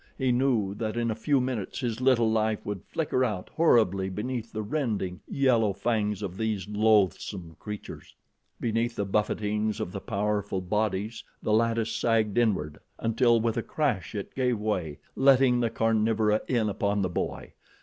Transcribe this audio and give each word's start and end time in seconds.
He 0.17 0.31
knew 0.31 0.73
that 0.73 0.97
in 0.97 1.11
a 1.11 1.15
few 1.15 1.39
minutes 1.39 1.81
his 1.81 2.01
little 2.01 2.31
life 2.31 2.65
would 2.65 2.81
flicker 2.87 3.23
out 3.23 3.49
horribly 3.53 4.09
beneath 4.09 4.51
the 4.51 4.63
rending, 4.63 5.19
yellow 5.27 5.73
fangs 5.73 6.23
of 6.23 6.37
these 6.37 6.67
loathsome 6.67 7.55
creatures. 7.59 8.15
Beneath 8.59 8.95
the 8.95 9.05
buffetings 9.05 9.79
of 9.79 9.91
the 9.91 10.01
powerful 10.01 10.59
bodies, 10.59 11.23
the 11.43 11.53
lattice 11.53 11.95
sagged 11.95 12.39
inward, 12.39 12.79
until, 12.97 13.39
with 13.39 13.57
a 13.57 13.61
crash 13.61 14.15
it 14.15 14.33
gave 14.33 14.57
way, 14.59 14.97
letting 15.15 15.59
the 15.59 15.69
carnivora 15.69 16.41
in 16.47 16.67
upon 16.67 17.03
the 17.03 17.07
boy. 17.09 17.53